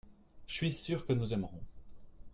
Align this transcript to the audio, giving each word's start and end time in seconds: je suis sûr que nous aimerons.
je 0.47 0.55
suis 0.55 0.73
sûr 0.73 1.05
que 1.05 1.13
nous 1.13 1.31
aimerons. 1.31 1.61